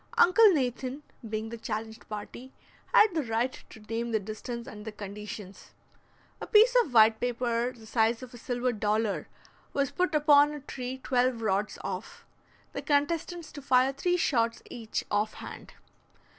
Uncle 0.17 0.49
Nathan, 0.51 1.03
being 1.29 1.49
the 1.49 1.59
challenged 1.59 2.09
party, 2.09 2.51
had 2.91 3.13
the 3.13 3.21
right 3.21 3.63
to 3.69 3.79
name 3.81 4.11
the 4.11 4.19
distance 4.19 4.65
and 4.67 4.83
the 4.83 4.91
conditions. 4.91 5.75
A 6.41 6.47
piece 6.47 6.75
of 6.83 6.91
white 6.91 7.19
paper 7.19 7.71
the 7.71 7.85
size 7.85 8.23
of 8.23 8.33
a 8.33 8.37
silver 8.39 8.71
dollar 8.73 9.27
was 9.73 9.91
put 9.91 10.15
upon 10.15 10.53
a 10.53 10.59
tree 10.59 10.97
twelve 11.03 11.43
rods 11.43 11.77
off, 11.83 12.25
the 12.73 12.81
contestants 12.81 13.51
to 13.51 13.61
fire 13.61 13.93
three 13.93 14.17
shots 14.17 14.63
each 14.71 15.03
off 15.11 15.35
hand. 15.35 15.75